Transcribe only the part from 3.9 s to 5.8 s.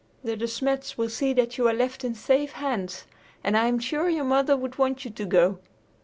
your mother would want you to go."